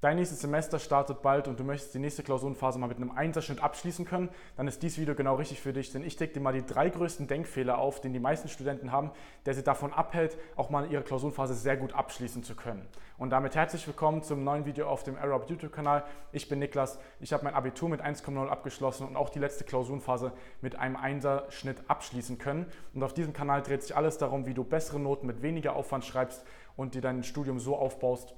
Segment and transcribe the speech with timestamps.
[0.00, 3.62] dein nächstes Semester startet bald und du möchtest die nächste Klausurenphase mal mit einem Einserschnitt
[3.62, 6.52] abschließen können, dann ist dieses Video genau richtig für dich, denn ich decke dir mal
[6.52, 9.10] die drei größten Denkfehler auf, den die meisten Studenten haben,
[9.46, 12.86] der sie davon abhält, auch mal ihre Klausurenphase sehr gut abschließen zu können.
[13.18, 16.04] Und damit herzlich willkommen zum neuen Video auf dem Arab YouTube-Kanal.
[16.32, 20.32] Ich bin Niklas, ich habe mein Abitur mit 1,0 abgeschlossen und auch die letzte Klausurenphase
[20.62, 22.64] mit einem Einserschnitt abschließen können.
[22.94, 26.06] Und auf diesem Kanal dreht sich alles darum, wie du bessere Noten mit weniger Aufwand
[26.06, 26.46] schreibst
[26.76, 28.34] und dir dein Studium so aufbaust,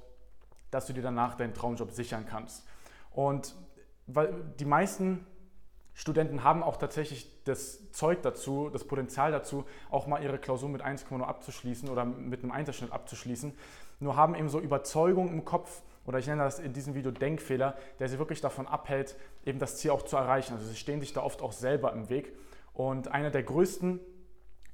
[0.73, 2.65] dass du dir danach deinen Traumjob sichern kannst.
[3.11, 3.55] Und
[4.07, 5.25] weil die meisten
[5.93, 10.83] Studenten haben auch tatsächlich das Zeug dazu, das Potenzial dazu, auch mal ihre Klausur mit
[10.83, 13.53] 1,0 abzuschließen oder mit einem Einserschnitt abzuschließen.
[13.99, 17.77] Nur haben eben so Überzeugungen im Kopf, oder ich nenne das in diesem Video Denkfehler,
[17.99, 20.53] der sie wirklich davon abhält, eben das Ziel auch zu erreichen.
[20.55, 22.35] Also sie stehen sich da oft auch selber im Weg.
[22.73, 23.99] Und einer der größten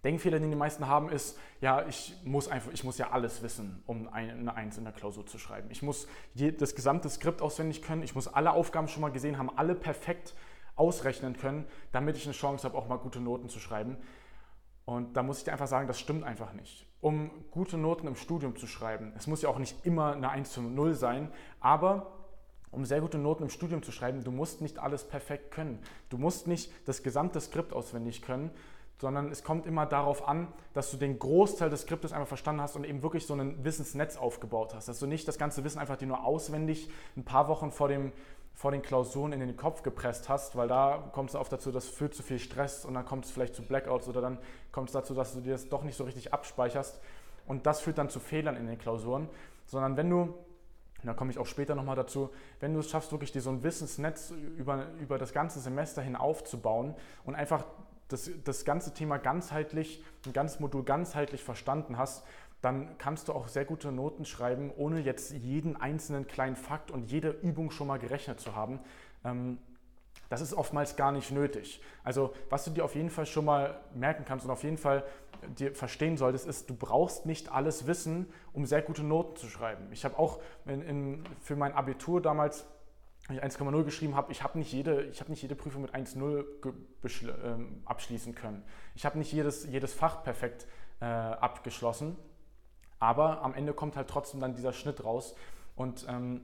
[0.04, 3.84] Denkfehler, den die meisten haben, ist, ja, ich muss einfach, ich muss ja alles wissen,
[3.86, 5.70] um eine Eins in der Klausur zu schreiben.
[5.72, 9.50] Ich muss das gesamte Skript auswendig können, ich muss alle Aufgaben schon mal gesehen haben,
[9.58, 10.36] alle perfekt
[10.76, 13.98] ausrechnen können, damit ich eine Chance habe, auch mal gute Noten zu schreiben.
[14.86, 16.88] Und da muss ich dir einfach sagen, das stimmt einfach nicht.
[17.02, 20.52] Um gute Noten im Studium zu schreiben, es muss ja auch nicht immer eine 1
[20.52, 22.16] zu 0 sein, aber
[22.72, 25.80] um sehr gute Noten im Studium zu schreiben, du musst nicht alles perfekt können.
[26.10, 28.52] Du musst nicht das gesamte Skript auswendig können,
[29.00, 32.76] sondern es kommt immer darauf an, dass du den Großteil des Skriptes einfach verstanden hast
[32.76, 34.90] und eben wirklich so ein Wissensnetz aufgebaut hast.
[34.90, 38.12] Dass du nicht das ganze Wissen einfach dir nur auswendig ein paar Wochen vor, dem,
[38.54, 41.88] vor den Klausuren in den Kopf gepresst hast, weil da kommt es oft dazu, das
[41.88, 44.38] führt zu viel Stress und dann kommt es vielleicht zu Blackouts oder dann
[44.74, 47.00] kommt es dazu, dass du dir das doch nicht so richtig abspeicherst
[47.48, 49.30] und das führt dann zu Fehlern in den Klausuren,
[49.66, 50.34] sondern wenn du
[51.04, 53.64] da komme ich auch später nochmal dazu, wenn du es schaffst, wirklich dir so ein
[53.64, 57.64] Wissensnetz über, über das ganze Semester hin aufzubauen und einfach
[58.10, 62.26] das, das ganze Thema ganzheitlich, ein ganzes Modul ganzheitlich verstanden hast,
[62.62, 67.10] dann kannst du auch sehr gute Noten schreiben, ohne jetzt jeden einzelnen kleinen Fakt und
[67.10, 68.82] jede Übung schon mal gerechnet zu haben.
[69.24, 69.60] Ähm,
[70.28, 71.82] das ist oftmals gar nicht nötig.
[72.04, 75.04] Also was du dir auf jeden Fall schon mal merken kannst und auf jeden Fall
[75.58, 79.88] dir verstehen solltest, ist, du brauchst nicht alles wissen, um sehr gute Noten zu schreiben.
[79.92, 82.66] Ich habe auch in, in, für mein Abitur damals
[83.38, 86.46] ich 1,0 geschrieben habe, ich habe nicht, jede, hab nicht jede Prüfung mit 1,0
[87.44, 88.64] ähm, abschließen können.
[88.96, 90.68] Ich habe nicht jedes, jedes Fach perfekt
[91.00, 92.16] äh, abgeschlossen,
[93.00, 95.36] aber am Ende kommt halt trotzdem dann dieser Schnitt raus
[95.76, 96.42] und ähm,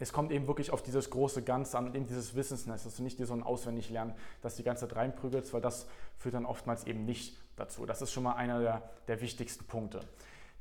[0.00, 3.18] es kommt eben wirklich auf dieses große Ganze an, eben dieses Wissensnetz, dass du nicht
[3.18, 6.84] dir so ein auswendig lernen, dass die ganze Zeit reinprügelst, weil das führt dann oftmals
[6.84, 7.84] eben nicht dazu.
[7.84, 10.00] Das ist schon mal einer der, der wichtigsten Punkte.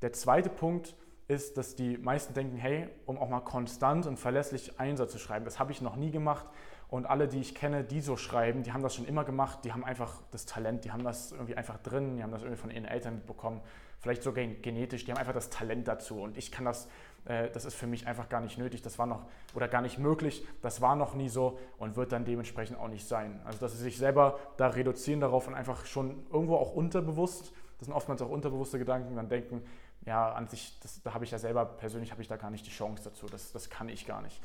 [0.01, 0.95] Der zweite Punkt
[1.27, 5.45] ist, dass die meisten denken, hey, um auch mal konstant und verlässlich Einsatz zu schreiben,
[5.45, 6.45] das habe ich noch nie gemacht.
[6.89, 9.73] Und alle, die ich kenne, die so schreiben, die haben das schon immer gemacht, die
[9.73, 12.71] haben einfach das Talent, die haben das irgendwie einfach drin, die haben das irgendwie von
[12.71, 13.59] ihren Eltern mitbekommen,
[13.99, 16.21] vielleicht sogar genetisch, die haben einfach das Talent dazu.
[16.21, 16.87] Und ich kann das,
[17.25, 19.97] äh, das ist für mich einfach gar nicht nötig, das war noch, oder gar nicht
[19.97, 23.41] möglich, das war noch nie so und wird dann dementsprechend auch nicht sein.
[23.43, 27.87] Also, dass sie sich selber da reduzieren darauf und einfach schon irgendwo auch unterbewusst, das
[27.87, 29.61] sind oftmals auch unterbewusste Gedanken, dann denken,
[30.07, 32.65] ja, an sich, das, da habe ich ja selber persönlich habe ich da gar nicht
[32.65, 33.27] die Chance dazu.
[33.27, 34.41] Das, das kann ich gar nicht.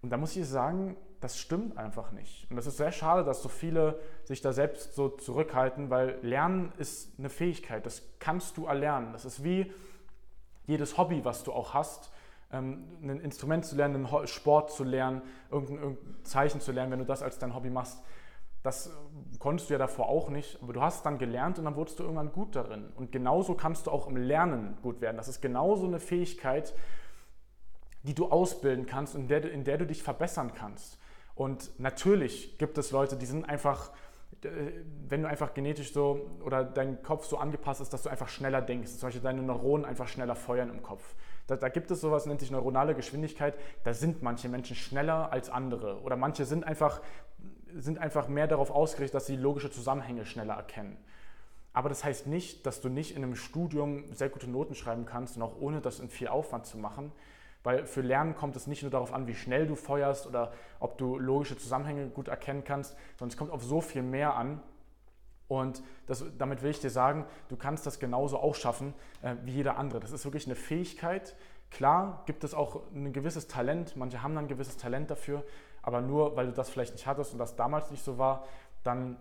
[0.00, 2.46] Und da muss ich sagen, das stimmt einfach nicht.
[2.50, 6.72] Und das ist sehr schade, dass so viele sich da selbst so zurückhalten, weil Lernen
[6.78, 7.84] ist eine Fähigkeit.
[7.84, 9.12] Das kannst du erlernen.
[9.12, 9.72] Das ist wie
[10.66, 12.10] jedes Hobby, was du auch hast.
[12.50, 15.20] Ähm, ein Instrument zu lernen, einen Sport zu lernen,
[15.50, 18.02] irgendein, irgendein Zeichen zu lernen, wenn du das als dein Hobby machst
[18.64, 18.90] das
[19.38, 21.98] konntest du ja davor auch nicht, aber du hast es dann gelernt und dann wurdest
[21.98, 22.88] du irgendwann gut darin.
[22.96, 25.18] Und genauso kannst du auch im Lernen gut werden.
[25.18, 26.74] Das ist genauso eine Fähigkeit,
[28.04, 30.98] die du ausbilden kannst und in der, in der du dich verbessern kannst.
[31.34, 33.90] Und natürlich gibt es Leute, die sind einfach,
[34.42, 34.48] äh,
[35.08, 38.62] wenn du einfach genetisch so oder dein Kopf so angepasst ist, dass du einfach schneller
[38.62, 41.14] denkst, zum Beispiel deine Neuronen einfach schneller feuern im Kopf.
[41.46, 43.58] Da, da, gibt es sowas, nennt sich neuronale Geschwindigkeit.
[43.82, 46.00] Da sind manche Menschen schneller als andere.
[46.00, 47.02] Oder manche sind einfach
[47.76, 50.96] sind einfach mehr darauf ausgerichtet, dass sie logische Zusammenhänge schneller erkennen.
[51.72, 55.40] Aber das heißt nicht, dass du nicht in einem Studium sehr gute Noten schreiben kannst
[55.42, 57.12] auch ohne das in viel Aufwand zu machen.
[57.64, 60.98] Weil für Lernen kommt es nicht nur darauf an, wie schnell du feuerst oder ob
[60.98, 64.60] du logische Zusammenhänge gut erkennen kannst, sondern es kommt auf so viel mehr an.
[65.48, 69.52] Und das, damit will ich dir sagen, du kannst das genauso auch schaffen äh, wie
[69.52, 70.00] jeder andere.
[70.00, 71.34] Das ist wirklich eine Fähigkeit.
[71.74, 75.42] Klar gibt es auch ein gewisses Talent, manche haben dann ein gewisses Talent dafür,
[75.82, 78.44] aber nur weil du das vielleicht nicht hattest und das damals nicht so war,
[78.84, 79.16] dann,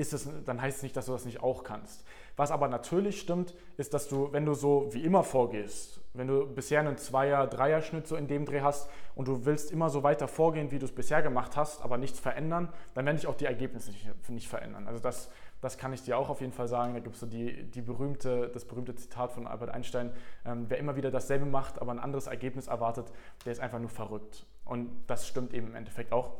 [0.00, 2.04] ist es, dann heißt es nicht, dass du das nicht auch kannst.
[2.36, 6.46] Was aber natürlich stimmt, ist, dass du, wenn du so wie immer vorgehst, wenn du
[6.46, 10.26] bisher einen Zweier-, Dreier-Schnitt so in dem Dreh hast und du willst immer so weiter
[10.26, 13.44] vorgehen, wie du es bisher gemacht hast, aber nichts verändern, dann werden sich auch die
[13.44, 14.88] Ergebnisse nicht, nicht verändern.
[14.88, 15.30] Also das,
[15.60, 16.94] Das kann ich dir auch auf jeden Fall sagen.
[16.94, 20.12] Da gibt es so die, die berühmte, das berühmte Zitat von Albert Einstein,
[20.46, 23.12] ähm, wer immer wieder dasselbe macht, aber ein anderes Ergebnis erwartet,
[23.44, 24.46] der ist einfach nur verrückt.
[24.64, 26.32] Und das stimmt eben im Endeffekt auch.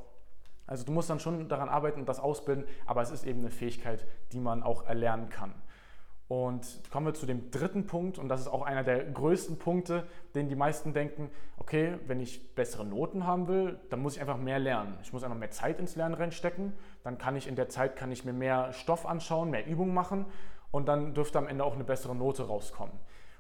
[0.71, 3.51] Also du musst dann schon daran arbeiten und das ausbilden, aber es ist eben eine
[3.51, 5.53] Fähigkeit, die man auch erlernen kann.
[6.29, 10.07] Und kommen wir zu dem dritten Punkt, und das ist auch einer der größten Punkte,
[10.37, 14.37] den die meisten denken, okay, wenn ich bessere Noten haben will, dann muss ich einfach
[14.37, 14.97] mehr lernen.
[15.03, 16.73] Ich muss einfach mehr Zeit ins Lernen reinstecken,
[17.03, 20.25] dann kann ich in der Zeit kann ich mir mehr Stoff anschauen, mehr Übungen machen
[20.71, 22.95] und dann dürfte am Ende auch eine bessere Note rauskommen.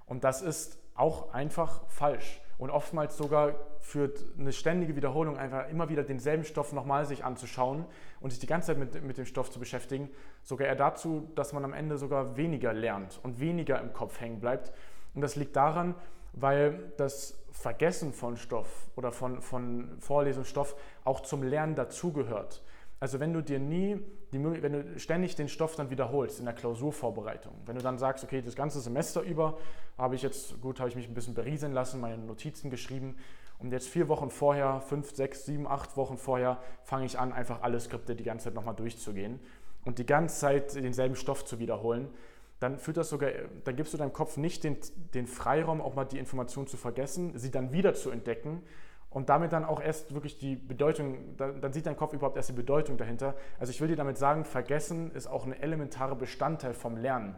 [0.04, 5.88] Und das ist auch einfach falsch und oftmals sogar führt eine ständige Wiederholung einfach immer
[5.88, 7.86] wieder denselben Stoff nochmal sich anzuschauen
[8.20, 10.10] und sich die ganze Zeit mit, mit dem Stoff zu beschäftigen,
[10.42, 14.40] sogar eher dazu, dass man am Ende sogar weniger lernt und weniger im Kopf hängen
[14.40, 14.72] bleibt.
[15.14, 15.94] Und das liegt daran,
[16.34, 22.62] weil das Vergessen von Stoff oder von, von Vorlesungsstoff auch zum Lernen dazugehört.
[23.00, 23.98] Also wenn du dir nie,
[24.32, 28.22] die, wenn du ständig den Stoff dann wiederholst in der Klausurvorbereitung, wenn du dann sagst,
[28.22, 29.58] okay, das ganze Semester über
[29.96, 33.16] habe ich jetzt, gut, habe ich mich ein bisschen berieseln lassen, meine Notizen geschrieben
[33.58, 37.62] und jetzt vier Wochen vorher, fünf, sechs, sieben, acht Wochen vorher fange ich an, einfach
[37.62, 39.40] alle Skripte die ganze Zeit nochmal durchzugehen
[39.86, 42.10] und die ganze Zeit denselben Stoff zu wiederholen,
[42.58, 43.30] dann führt das sogar,
[43.64, 44.76] dann gibst du deinem Kopf nicht den,
[45.14, 48.62] den Freiraum, auch mal die Information zu vergessen, sie dann wieder zu entdecken
[49.10, 52.54] und damit dann auch erst wirklich die Bedeutung, dann sieht dein Kopf überhaupt erst die
[52.54, 53.34] Bedeutung dahinter.
[53.58, 57.36] Also ich will dir damit sagen, Vergessen ist auch ein elementarer Bestandteil vom Lernen.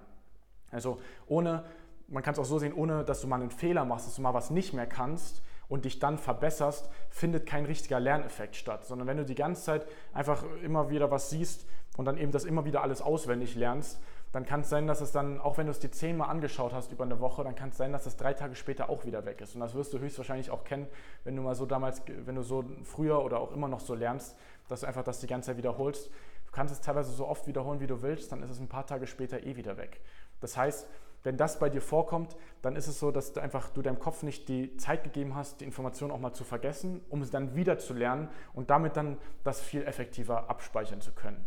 [0.71, 1.65] Also ohne,
[2.09, 4.23] man kann es auch so sehen, ohne dass du mal einen Fehler machst, dass du
[4.23, 9.09] mal was nicht mehr kannst und dich dann verbesserst, findet kein richtiger Lerneffekt statt, sondern
[9.09, 11.67] wenn du die ganze Zeit einfach immer wieder was siehst
[11.97, 13.99] und dann eben das immer wieder alles auswendig lernst,
[14.32, 16.90] dann kann es sein, dass es dann, auch wenn du es dir zehnmal angeschaut hast
[16.90, 19.43] über eine Woche, dann kann es sein, dass es drei Tage später auch wieder weg
[19.43, 19.55] ist.
[19.55, 20.87] Und das wirst du höchstwahrscheinlich auch kennen,
[21.25, 24.37] wenn du mal so damals, wenn du so früher oder auch immer noch so lernst,
[24.69, 26.08] dass du einfach das die ganze Zeit wiederholst.
[26.08, 28.87] Du kannst es teilweise so oft wiederholen, wie du willst, dann ist es ein paar
[28.87, 30.00] Tage später eh wieder weg.
[30.40, 30.88] Das heißt,
[31.25, 34.23] wenn das bei dir vorkommt, dann ist es so, dass du einfach du deinem Kopf
[34.23, 37.79] nicht die Zeit gegeben hast, die Information auch mal zu vergessen, um es dann wieder
[37.79, 41.44] zu lernen und damit dann das viel effektiver abspeichern zu können.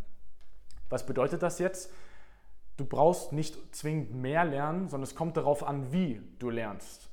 [0.89, 1.91] Was bedeutet das jetzt?
[2.77, 7.09] Du brauchst nicht zwingend mehr lernen, sondern es kommt darauf an, wie du lernst.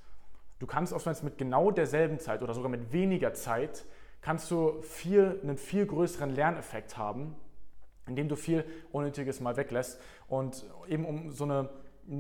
[0.59, 3.85] Du kannst oftmals mit genau derselben Zeit oder sogar mit weniger Zeit
[4.21, 7.35] kannst du viel, einen viel größeren Lerneffekt haben,
[8.07, 11.69] indem du viel Unnötiges mal weglässt und eben um so eine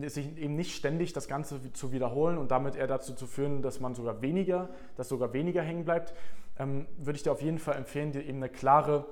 [0.09, 3.81] sich eben nicht ständig das Ganze zu wiederholen und damit eher dazu zu führen, dass
[3.81, 6.15] man sogar weniger, dass sogar weniger hängen bleibt,
[6.59, 9.07] ähm, würde ich dir auf jeden Fall empfehlen, dir eben eine klare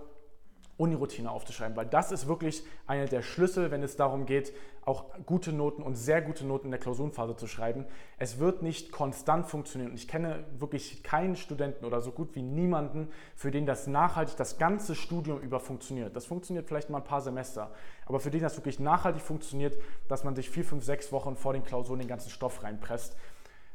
[0.80, 4.52] Uniroutine aufzuschreiben, weil das ist wirklich einer der Schlüssel, wenn es darum geht,
[4.86, 7.84] auch gute Noten und sehr gute Noten in der Klausurenphase zu schreiben.
[8.16, 9.90] Es wird nicht konstant funktionieren.
[9.90, 14.36] Und ich kenne wirklich keinen Studenten oder so gut wie niemanden, für den das nachhaltig
[14.36, 16.16] das ganze Studium über funktioniert.
[16.16, 17.70] Das funktioniert vielleicht mal ein paar Semester,
[18.06, 19.76] aber für den das wirklich nachhaltig funktioniert,
[20.08, 23.16] dass man sich vier, fünf, sechs Wochen vor den Klausuren den ganzen Stoff reinpresst.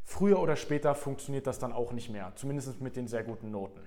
[0.04, 3.80] Früher oder später funktioniert das dann auch nicht mehr, zumindest mit den sehr guten Noten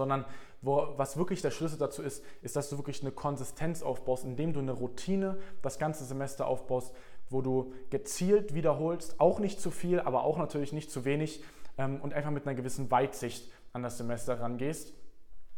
[0.00, 0.24] sondern
[0.62, 4.54] wo, was wirklich der Schlüssel dazu ist, ist, dass du wirklich eine Konsistenz aufbaust, indem
[4.54, 6.94] du eine Routine das ganze Semester aufbaust,
[7.28, 11.44] wo du gezielt wiederholst, auch nicht zu viel, aber auch natürlich nicht zu wenig
[11.76, 14.94] ähm, und einfach mit einer gewissen Weitsicht an das Semester rangehst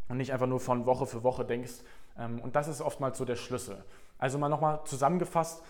[0.09, 1.85] und nicht einfach nur von Woche für Woche denkst.
[2.19, 3.85] Ähm, und das ist oftmals so der Schlüssel.
[4.19, 5.63] Also mal nochmal zusammengefasst,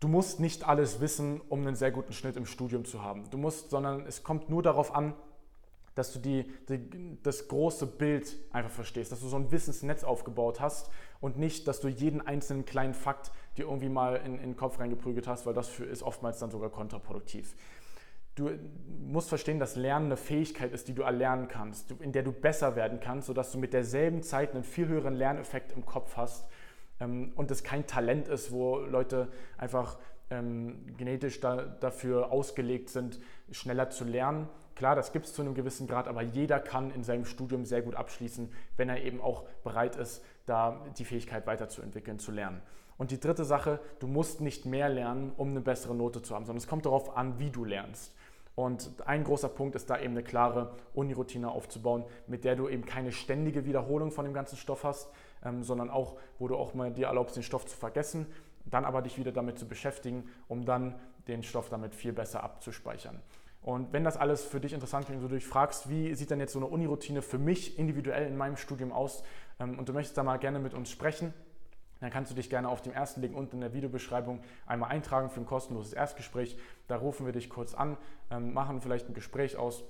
[0.00, 3.28] Du musst nicht alles wissen, um einen sehr guten Schnitt im Studium zu haben.
[3.28, 5.12] Du musst, sondern es kommt nur darauf an,
[6.00, 10.58] dass du die, die, das große Bild einfach verstehst, dass du so ein Wissensnetz aufgebaut
[10.58, 10.90] hast
[11.20, 14.80] und nicht, dass du jeden einzelnen kleinen Fakt dir irgendwie mal in, in den Kopf
[14.80, 17.54] reingeprügelt hast, weil das für, ist oftmals dann sogar kontraproduktiv.
[18.34, 18.50] Du
[18.86, 22.76] musst verstehen, dass Lernen eine Fähigkeit ist, die du erlernen kannst, in der du besser
[22.76, 26.48] werden kannst, sodass du mit derselben Zeit einen viel höheren Lerneffekt im Kopf hast
[26.98, 29.28] ähm, und es kein Talent ist, wo Leute
[29.58, 29.98] einfach
[30.30, 34.48] ähm, genetisch da, dafür ausgelegt sind, schneller zu lernen,
[34.80, 37.82] Klar, das gibt es zu einem gewissen Grad, aber jeder kann in seinem Studium sehr
[37.82, 42.62] gut abschließen, wenn er eben auch bereit ist, da die Fähigkeit weiterzuentwickeln, zu lernen.
[42.96, 46.46] Und die dritte Sache, du musst nicht mehr lernen, um eine bessere Note zu haben,
[46.46, 48.14] sondern es kommt darauf an, wie du lernst.
[48.54, 52.86] Und ein großer Punkt ist da eben eine klare Uniroutine aufzubauen, mit der du eben
[52.86, 55.10] keine ständige Wiederholung von dem ganzen Stoff hast,
[55.44, 58.26] ähm, sondern auch, wo du auch mal dir erlaubst, den Stoff zu vergessen,
[58.64, 60.94] dann aber dich wieder damit zu beschäftigen, um dann
[61.28, 63.20] den Stoff damit viel besser abzuspeichern.
[63.62, 66.40] Und wenn das alles für dich interessant klingt, so du dich fragst, wie sieht denn
[66.40, 69.22] jetzt so eine Uniroutine für mich individuell in meinem Studium aus
[69.58, 71.34] ähm, und du möchtest da mal gerne mit uns sprechen,
[72.00, 75.28] dann kannst du dich gerne auf dem ersten Link unten in der Videobeschreibung einmal eintragen
[75.28, 76.56] für ein kostenloses Erstgespräch.
[76.88, 77.98] Da rufen wir dich kurz an,
[78.30, 79.84] ähm, machen vielleicht ein Gespräch aus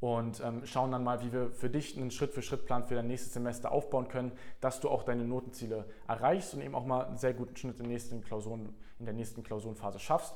[0.00, 3.70] und ähm, schauen dann mal, wie wir für dich einen Schritt-für-Schritt-Plan für dein nächstes Semester
[3.70, 7.54] aufbauen können, dass du auch deine Notenziele erreichst und eben auch mal einen sehr guten
[7.54, 10.34] Schnitt in, nächsten Klausuren, in der nächsten Klausurenphase schaffst.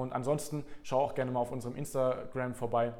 [0.00, 2.94] Und ansonsten schau auch gerne mal auf unserem Instagram vorbei.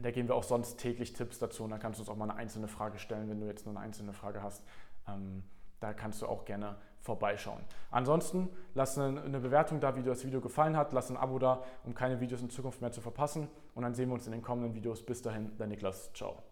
[0.00, 2.30] Da geben wir auch sonst täglich Tipps dazu und da kannst du uns auch mal
[2.30, 4.64] eine einzelne Frage stellen, wenn du jetzt nur eine einzelne Frage hast.
[5.06, 5.42] Ähm,
[5.80, 7.60] da kannst du auch gerne vorbeischauen.
[7.90, 10.92] Ansonsten lass eine Bewertung da, wie dir das Video gefallen hat.
[10.92, 13.48] Lass ein Abo da, um keine Videos in Zukunft mehr zu verpassen.
[13.74, 15.04] Und dann sehen wir uns in den kommenden Videos.
[15.04, 16.12] Bis dahin, dein Niklas.
[16.14, 16.42] Ciao.